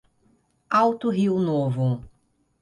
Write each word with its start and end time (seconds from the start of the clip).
Alto 0.71 1.09
Rio 1.11 1.37
Novo 1.37 2.03